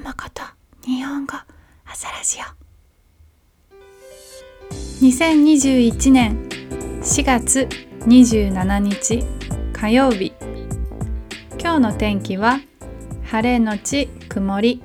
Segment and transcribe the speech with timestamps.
[0.00, 0.42] マこと
[0.84, 1.32] 日本語
[1.86, 2.66] 朝ラジオ。
[5.02, 6.48] 2021年
[7.00, 7.66] 4月
[8.00, 9.24] 27日
[9.72, 10.34] 火曜日。
[11.58, 12.60] 今日の天気は
[13.24, 14.82] 晴れのち曇り。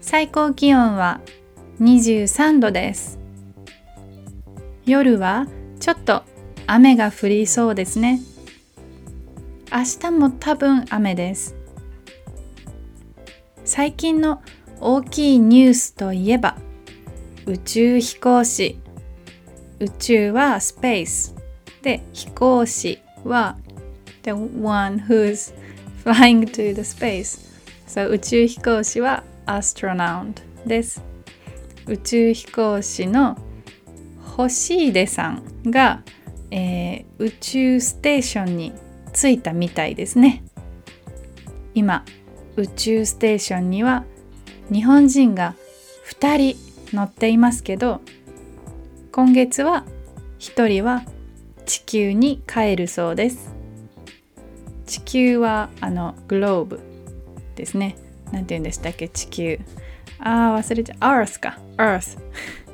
[0.00, 1.20] 最高気温は
[1.80, 3.18] 23度です。
[4.86, 5.46] 夜は
[5.80, 6.22] ちょっと
[6.66, 8.20] 雨が降りそうですね。
[9.70, 11.61] 明日も多分雨です。
[13.74, 14.42] 最近の
[14.80, 16.58] 大きいニュースといえば
[17.46, 18.78] 宇宙飛行士。
[19.80, 21.34] 宇宙はスペース。
[21.80, 23.56] で飛行士は
[24.24, 25.54] the one who's
[26.04, 27.40] flying to the space
[27.86, 30.34] so 宇宙飛行士は astronaut
[30.66, 31.02] です。
[31.86, 33.38] 宇宙飛行士の
[34.36, 36.02] 星出さんが、
[36.50, 38.74] えー、宇宙ステーションに
[39.14, 40.44] 着いたみたいですね。
[41.74, 42.04] 今
[42.56, 44.04] 宇宙ステーションには
[44.70, 45.54] 日本人が
[46.10, 48.00] 2人乗っていますけど
[49.10, 49.84] 今月は
[50.38, 51.02] 1人は
[51.66, 53.54] 地球に帰るそうです。
[54.86, 56.80] 地球はあのグローブ
[57.54, 57.96] ですね。
[58.32, 59.08] 何て言うんでしたっけ？
[59.08, 59.60] 地球。
[60.18, 60.98] ああ忘れちゃう。
[60.98, 61.58] Earth か。
[61.76, 62.18] Earth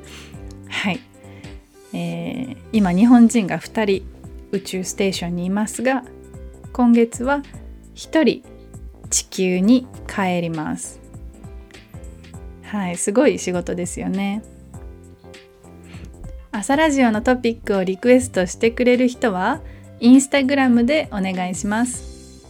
[0.67, 0.99] はい、
[1.93, 4.05] えー、今日本人が2人
[4.51, 6.03] 宇宙ステーションにいますが
[6.73, 7.43] 今月は
[7.95, 8.43] 1人
[9.09, 10.99] 地球に帰ります。
[12.63, 14.43] はいすごい仕事ですよね。
[16.51, 19.61] 朝ラジオのトピックをリクエストしてくれる人は
[19.99, 22.45] インスタグラムでお願いします。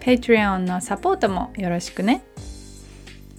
[0.00, 2.24] Patreon のサポートもよろしくね。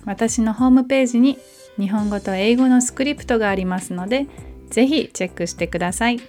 [0.05, 1.37] 私のホームページに
[1.77, 4.27] 日本語と英語のスクリプトがありますので
[4.69, 6.19] ぜひチェックしてください。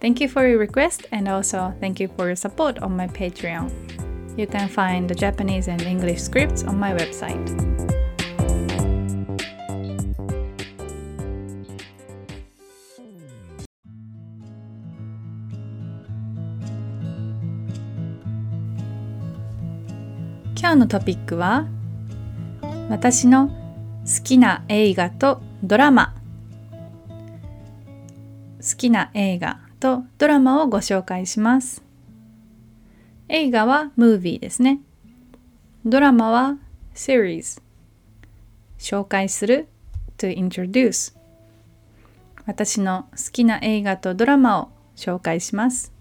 [0.00, 4.03] Thank you for your request and also thank you for your support on my Patreon.
[4.36, 7.38] You can find the Japanese and English scripts on my website.
[20.56, 21.68] 今日のトピックは
[22.88, 26.14] 私の好きな映画とドラマ
[28.58, 31.83] 好きな映画とドラマをご紹介します
[33.36, 34.78] 映画はムービーですね。
[35.84, 36.56] ドラマは
[36.94, 37.60] series。
[38.78, 39.66] 紹介する
[40.18, 41.16] to introduce。
[42.46, 45.92] 私の好きな映画とドラマを紹介します。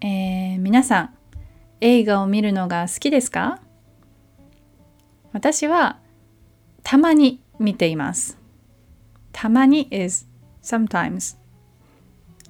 [0.00, 1.14] えー、皆さん、
[1.82, 3.60] 映画を見るのが好きですか？
[5.34, 5.98] 私は
[6.82, 8.38] たまに見ています。
[9.32, 10.26] たまに is
[10.62, 11.36] sometimes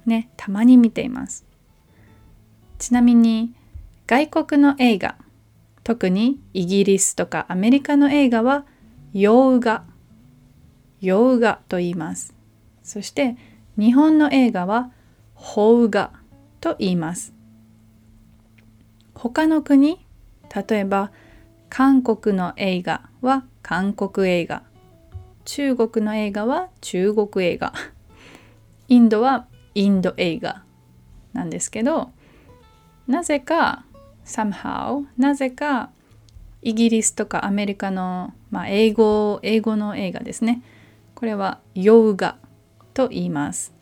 [0.05, 1.45] ね、たまに見ています。
[2.79, 3.53] ちなみに
[4.07, 5.15] 外国の映画
[5.83, 8.65] 特にイギリスとかアメリカの映画は
[9.13, 9.83] 洋画
[11.01, 12.33] 洋画と言います。
[12.81, 13.35] そして
[13.77, 14.91] 日本の映画は
[15.35, 16.13] 邦画
[16.61, 17.33] と言います。
[19.13, 20.05] 他の国
[20.55, 21.11] 例えば
[21.69, 24.63] 韓国の映画は韓国映画。
[25.43, 27.73] 中国の映画は中国映画。
[28.87, 30.63] インドはインド映画
[31.33, 32.11] なんですけど
[33.07, 33.85] なぜか
[34.25, 35.89] somehow なぜか
[36.61, 40.63] イギリスとかアメリカの、まあ、英語英語の映画ですね。
[41.15, 42.37] これは洋画
[42.93, 43.73] と言います。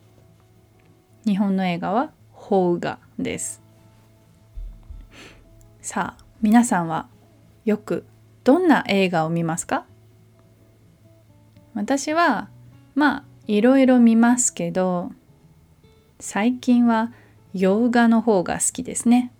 [1.26, 3.62] 日本の映画は邦画です。
[5.82, 7.08] さあ皆さんは
[7.66, 8.06] よく
[8.44, 9.86] どんな映画を見ますか？
[11.76, 12.50] 私は
[12.96, 15.12] まあいろいろ見ますけど
[16.20, 17.12] 最近は
[17.54, 19.32] 洋画の方が好きですね。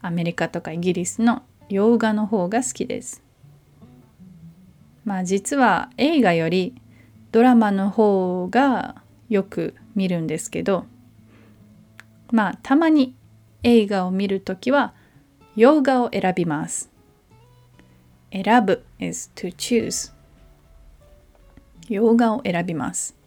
[0.00, 3.22] アメリカとかイギリスの洋画の方が好きです。
[5.04, 6.74] まあ実は映画より
[7.32, 10.86] ドラマの方がよく見るんですけど
[12.30, 13.14] まあたまに
[13.62, 14.94] 映画を見るときは
[15.56, 16.90] 洋画を選びます。
[18.32, 20.12] 選ぶ is to choose
[21.88, 23.23] 洋画を選びます。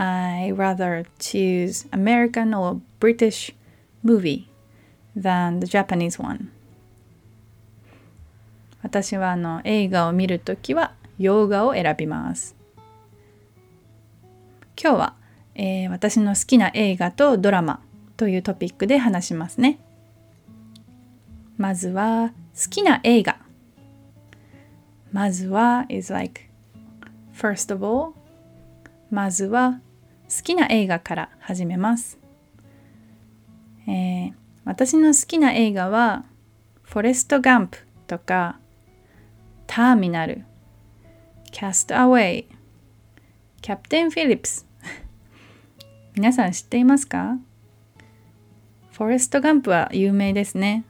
[0.00, 3.52] I rather choose American or British
[4.02, 4.48] movie
[5.14, 6.48] than the Japanese one.
[8.82, 12.56] 私はあの映画を見るときは洋画を選びます。
[14.82, 15.14] 今日は、
[15.54, 17.82] えー、私の好きな映画とドラマ
[18.16, 19.78] というトピックで話しますね。
[21.58, 23.36] まずは好きな映画。
[25.12, 26.48] まずは is like
[27.34, 28.14] first of all
[29.10, 29.80] まずは
[30.30, 32.16] 好きな映画から始めます。
[33.88, 34.32] えー、
[34.64, 36.24] 私の好きな映画は
[36.82, 38.60] フォレスト・ガンプとか
[39.66, 40.44] ターミナル、
[41.50, 42.48] キャストアウェイ、
[43.60, 44.66] キャプテン・フィリップス。
[46.14, 47.38] 皆さん知っていますか？
[48.92, 50.84] フォレスト・ガンプは有名ですね。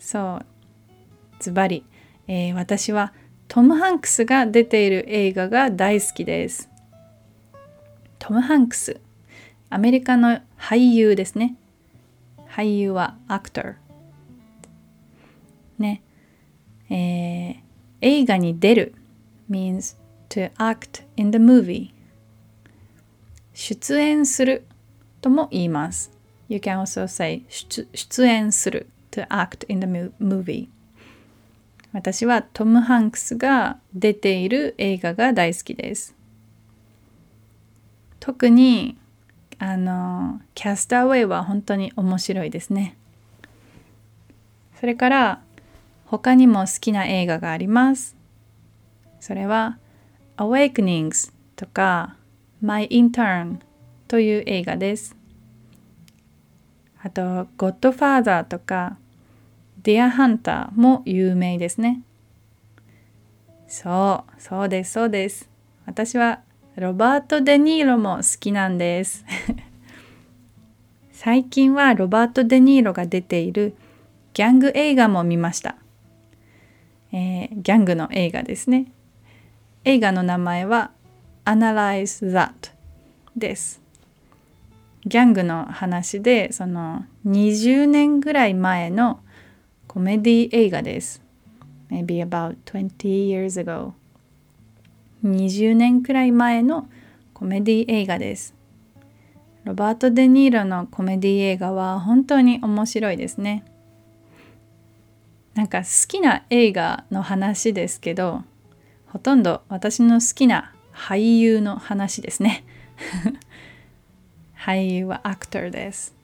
[0.00, 0.46] そう。
[1.38, 1.84] ズバリ、
[2.26, 3.12] え、私は
[3.46, 6.68] トム・ハンクスが出ている映画が大好きです。
[8.22, 9.00] トム・ハンクス。
[9.68, 11.56] アメリカの俳優ですね。
[12.48, 13.74] 俳優はアクター。
[15.80, 16.02] ね。
[16.88, 17.56] えー、
[18.00, 18.94] 映画に出る
[19.50, 19.96] means
[20.28, 21.90] to act in the movie
[23.54, 24.66] 出演する
[25.20, 26.12] とも言います
[26.48, 29.86] You can also say 出演する to act in the
[30.22, 30.68] movie
[31.92, 36.14] 私はトム・ハンクスが出ている映画が大好きです
[38.24, 38.96] 特に
[39.58, 42.96] あのキャスターウェイは本当に面白いですね
[44.78, 45.42] それから
[46.06, 48.16] 他にも好きな映画があります。
[49.18, 49.78] それは
[50.36, 52.16] Awakenings とか
[52.60, 53.60] My Intern
[54.08, 55.16] という映画です。
[57.02, 58.98] あと Godfather とか
[59.82, 62.02] Dear Hunter も有名ですね。
[63.68, 65.48] そう、そうです、そうです。
[65.86, 66.40] 私は
[66.76, 69.26] ロバート・デ・ニーロも好きなんです。
[71.12, 73.74] 最近はロバート・デ・ニーロが出ている
[74.32, 75.76] ギャング映画も見ました。
[77.12, 78.86] えー、ギャングの映画ですね。
[79.84, 80.92] 映画の名前は
[81.44, 82.72] Analyze That
[83.36, 83.82] です。
[85.04, 89.20] ギャングの話でその20年ぐらい前の
[89.88, 91.22] コメディ映画です。
[91.90, 93.92] Maybe about 20 years ago.
[95.24, 96.88] 20年くらい前の
[97.34, 98.54] コメディ映画です。
[99.64, 103.64] ロバート・デ・ニーロのコメディ映画は本当に面白いですね。
[105.54, 108.42] なんか好きな映画の話ですけど
[109.06, 112.64] ほとんど私の好きな俳優の話ですね
[114.56, 116.14] 俳優はアクターです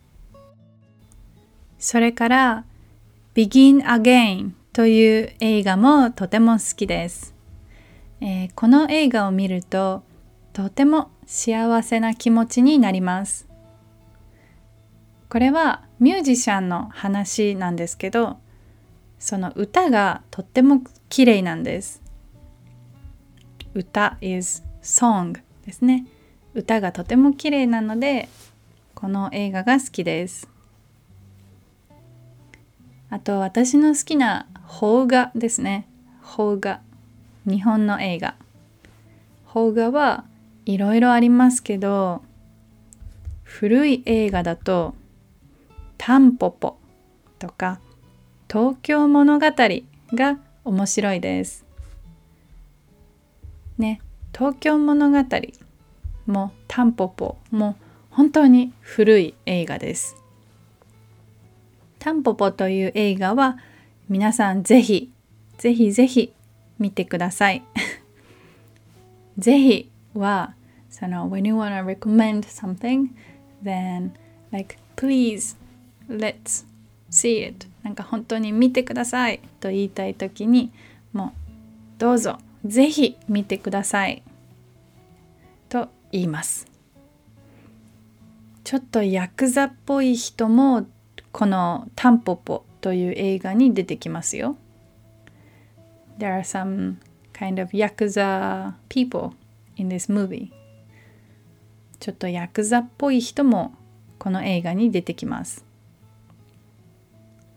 [1.79, 2.65] それから
[3.35, 7.35] Begin Again という映画もとても好きです、
[8.21, 10.03] えー、この映画を見ると
[10.53, 13.49] とても幸せな気持ちになります
[15.29, 18.39] これはミュージシャンの話なんですけど
[19.19, 22.03] その歌がとっても綺麗なんです。
[23.75, 26.07] 歌 is song ですね。
[26.55, 28.29] 歌がとても綺麗なので
[28.95, 30.49] この映画が好きです。
[33.11, 35.89] あと私の好きな邦画ですね。
[36.23, 36.81] 邦画。
[37.49, 38.35] 日本の映画。
[39.51, 40.25] 邦画は
[40.67, 42.23] いろいろありますけど
[43.43, 44.95] 古い映画だと
[45.97, 46.77] タンポポ
[47.39, 47.81] とか
[48.49, 49.47] 東京物語
[50.13, 51.65] が面白いです。
[53.79, 54.03] ね、
[54.37, 55.25] 東京物語
[56.27, 57.77] もタンポポも
[58.11, 60.17] 本当に古い映画です。
[61.99, 63.57] タンポポという映画は
[64.11, 65.11] 皆さんぜひ
[65.57, 66.33] ぜひぜひ
[66.79, 67.63] 見てください。
[69.39, 70.55] ぜひは
[70.91, 73.09] その when you wanna recommend something
[73.63, 74.11] then
[74.51, 75.57] like please
[76.09, 76.67] let's
[77.11, 77.67] see it.
[77.83, 79.41] なんか本当に見てください。
[79.61, 80.73] と言いたい時に
[81.13, 81.31] もう
[81.99, 82.39] どうぞ。
[82.65, 84.23] ぜひ見てください。
[85.69, 86.67] と言います。
[88.65, 90.87] ちょっとヤクザっぽい人も
[91.33, 94.57] このタンポポという映画に出てきますよ。
[96.19, 96.97] There are some
[97.33, 99.35] kind of yakuza people
[99.77, 100.51] in this movie
[102.01, 103.75] ちょっとヤクザっぽい人も
[104.19, 105.65] この映画に出てきます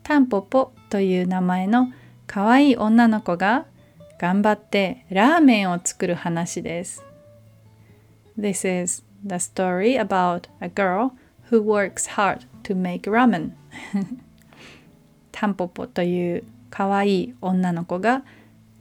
[0.04, 1.92] タンポポという名前の
[2.28, 3.66] 可愛い女の子が
[4.20, 7.04] 頑張ってラーメンを作る話です。
[8.38, 11.12] This is the story about a girl
[11.50, 13.52] who works hard to make ramen
[15.32, 18.24] タンポポという可愛い女の子が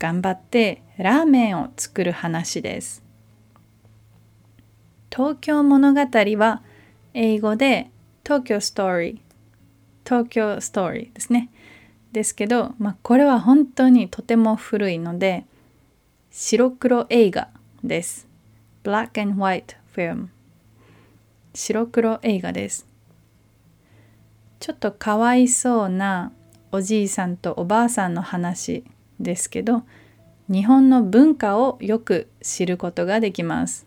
[0.00, 3.04] 頑張ってラーメンを作る話です。
[5.14, 6.62] 東京物語は
[7.12, 7.90] 英語で
[8.24, 9.18] 東京ストーリー
[10.04, 11.50] 東京ストーリーですね。
[12.12, 15.44] ですけど、まあ、これは本当にとても古いので
[16.30, 17.48] 白黒映画
[17.84, 18.26] です。
[18.82, 20.28] Black and White Film
[21.52, 22.86] 白黒映画です。
[24.60, 26.32] ちょっとかわいそうな
[26.72, 28.84] おじいさんとおばあさんの話
[29.20, 29.84] ですけど
[30.48, 33.86] 日本の文化をよく知ることができます。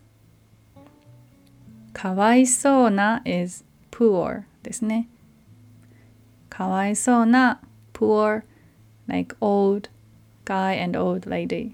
[1.91, 5.09] かわいそうな is poor ですね。
[6.49, 7.59] かわいそうな
[7.93, 8.43] poor
[9.07, 9.89] like old
[10.45, 11.71] guy and old lady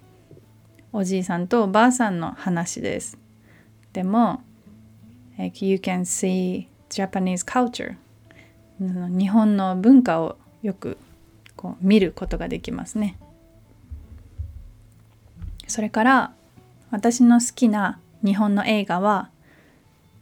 [0.91, 3.17] おじいさんとおばあさんの話です
[3.93, 4.41] でも
[5.37, 7.95] like you can see Japanese culture
[8.79, 10.97] 日本の文化をよく
[11.55, 13.17] こう見ることができますね
[15.69, 16.33] それから
[16.89, 19.29] 私の好きな日本の映画は、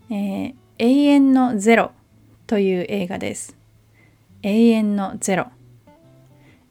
[0.09, 1.91] えー、永遠のゼロ
[2.47, 3.55] という映画です。
[4.43, 5.47] 永遠のゼロ。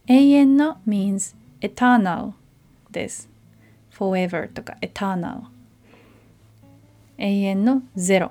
[0.06, 2.33] 永遠の means eternal
[2.90, 3.30] です。
[3.90, 5.45] forever とか eternal。
[7.16, 8.30] 永遠のゼロ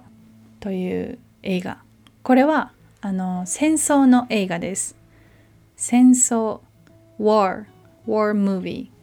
[0.60, 1.80] という映画。
[2.22, 2.72] これは
[3.02, 4.96] あの戦争の映画です。
[5.76, 6.60] 戦争
[7.20, 7.66] war
[8.08, 8.95] war movie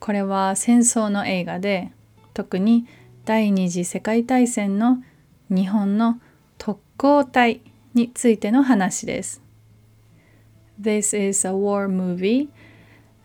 [0.00, 1.90] これは戦争の映画で
[2.34, 2.86] 特に
[3.24, 5.02] 第二次世界大戦の
[5.50, 6.20] 日本の
[6.56, 7.60] 特攻隊
[7.94, 9.42] についての話です。
[10.80, 12.48] This is a war movie.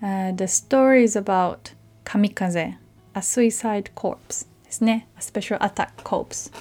[0.02, 2.76] Uh, the story is about kamikaze,
[3.14, 5.08] a suicide corpse ですね。
[5.18, 6.52] A special attack corpse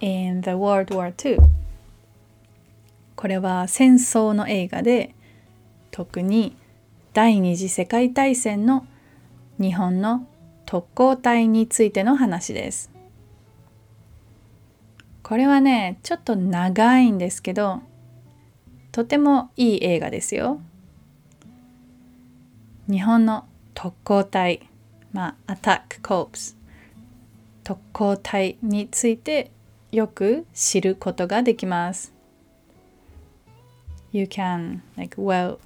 [0.00, 1.38] in the World War II.
[3.14, 5.14] これは戦争の映画で
[5.90, 6.56] 特に
[7.12, 8.86] 第二次世界大戦の
[9.60, 10.26] 日本の
[10.64, 12.90] 特攻隊についての話です。
[15.22, 17.82] これはねちょっと長いんですけど
[18.90, 20.60] とてもいい映画ですよ。
[22.88, 24.68] 日本の特攻隊
[25.12, 26.56] まあアタックコープス
[27.62, 29.50] 特攻隊について
[29.92, 32.12] よく知ることができます。
[34.10, 35.58] You can like well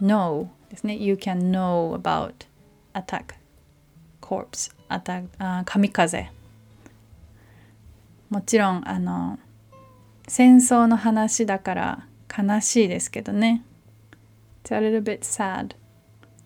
[0.00, 0.96] know ですね。
[0.96, 2.51] You can know about
[2.94, 3.34] attack
[4.20, 6.30] corpse アタあ神風
[8.30, 9.38] もちろんあの
[10.26, 12.06] 戦争の話だから
[12.36, 13.62] 悲しいですけどね。
[14.64, 15.74] It's a little bit sad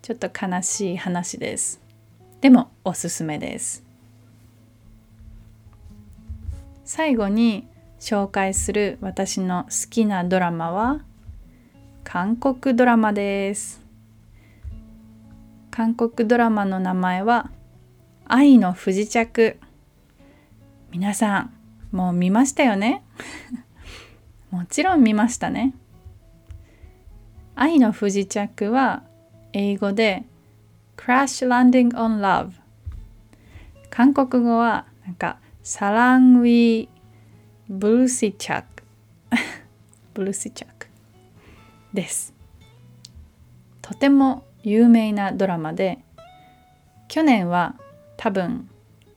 [0.01, 1.79] ちょっと悲しい話です。
[2.41, 3.83] でもおすすめです。
[6.83, 7.67] 最後に
[7.99, 11.01] 紹介する私の好きなドラマは
[12.03, 13.86] 韓国ドラマです。
[15.77, 17.51] 韓国ドラマの名前は
[18.25, 19.59] 愛の不時着。
[20.89, 21.53] 皆さん
[21.91, 23.03] もう見ましたよね？
[24.49, 25.75] もちろん見ましたね。
[27.53, 29.03] 愛の不時着は
[29.53, 30.25] 英語で
[30.95, 32.53] Crash Landing on Love
[33.91, 36.89] 韓国語はなんかサランウィー
[37.69, 38.83] ブルシチャク。
[40.15, 40.87] ブルシチャク。
[41.93, 42.33] です。
[43.83, 45.99] とても有名なドラマで
[47.07, 47.75] 去年は
[48.17, 48.69] 多分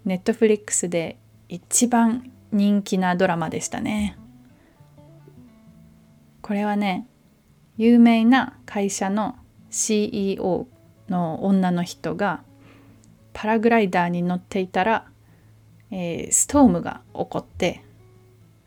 [0.04, 4.16] ネットフリックスで一番人気なドラマでしたね。
[6.40, 7.08] これはね
[7.78, 9.34] 有名な会社の
[9.70, 10.68] CEO
[11.08, 12.44] の女の人が
[13.32, 15.06] パラグライダーに乗っていたら、
[15.90, 17.82] えー、ストームが起こって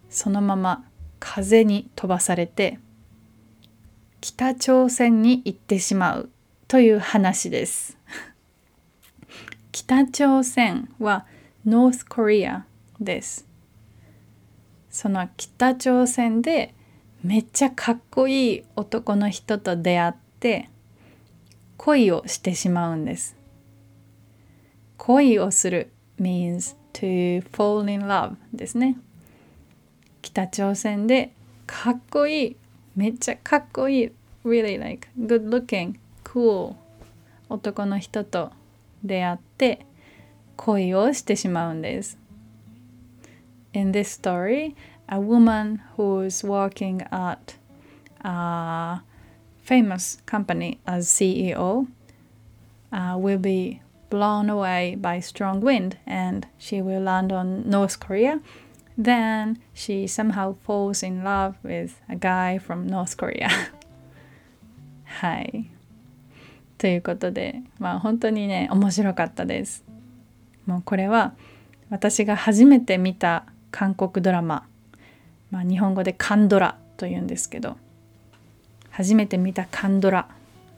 [0.10, 0.84] そのまま
[1.22, 2.78] 風に飛ばされて
[4.20, 6.33] 北朝鮮に行ってしまう。
[6.74, 8.00] という話です。
[9.72, 11.27] 北朝鮮は
[11.68, 12.63] North Korea
[13.00, 13.48] です。
[14.89, 16.74] その北朝鮮で
[17.24, 20.68] めっちゃかっこいい男の人と出会って
[21.77, 23.36] 恋をしてしまうんです。
[24.98, 28.98] 恋をする means to fall in love ですね。
[30.24, 31.34] 北朝鮮で
[31.68, 32.56] かっこいい
[32.96, 34.12] めっちゃかっこいい
[34.44, 36.00] really like good looking
[36.33, 36.75] cool
[37.49, 38.52] 男の人と
[39.02, 39.87] 出会って
[40.57, 42.18] 恋をしてしまうんです。
[43.73, 44.75] In this story,
[45.07, 47.57] a woman who's working at
[48.23, 49.02] a
[49.64, 51.87] famous company as CEO
[52.92, 53.80] uh, will be
[54.11, 58.40] blown away by strong wind and she will land on North Korea.
[58.97, 63.49] Then she somehow falls in love with a guy from North Korea.
[65.04, 65.71] はい。
[66.77, 69.84] ということでまあ本当にね面白かったです。
[70.65, 71.34] もうこれは
[71.89, 74.65] 私が初めて見た韓国ドラマ、
[75.51, 77.77] まあ、日本語でカンドラというんですけど
[78.89, 80.27] 初めて見たカンドラ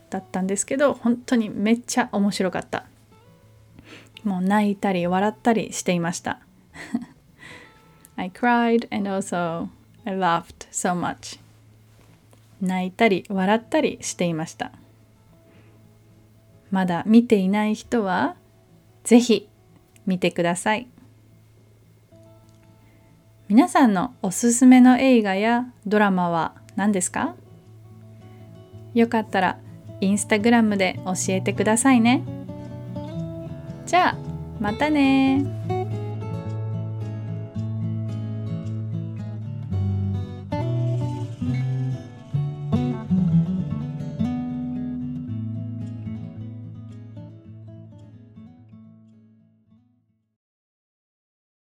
[0.09, 2.85] だったんですけど本当にめっちゃ面白かった。
[4.23, 6.39] もう泣いたり笑ったりしていました。
[8.17, 9.67] I cried and also
[10.03, 11.39] I laughed so much
[12.61, 14.71] 泣いたり笑ったりしていました。
[16.75, 18.35] まだ見ていない人は
[19.05, 19.47] 是非
[20.05, 20.89] 見てください。
[23.47, 27.35] 皆さんのおすすめの映画やドラマは何ですか？
[28.93, 29.57] よかったら
[30.01, 32.23] インスタグラムで教えてくださいね。
[33.85, 34.17] じゃあ
[34.59, 35.45] またね